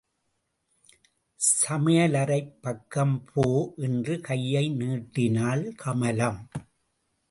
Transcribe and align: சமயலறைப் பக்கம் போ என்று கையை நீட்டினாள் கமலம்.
சமயலறைப் 1.39 2.57
பக்கம் 2.61 3.25
போ 3.33 3.73
என்று 3.77 4.19
கையை 4.21 4.69
நீட்டினாள் 4.69 5.75
கமலம். 5.75 6.41